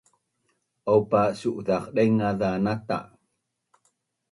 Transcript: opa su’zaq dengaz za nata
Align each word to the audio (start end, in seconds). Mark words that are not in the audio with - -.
opa 0.95 1.21
su’zaq 1.39 1.85
dengaz 1.95 2.35
za 2.41 2.51
nata 2.63 2.97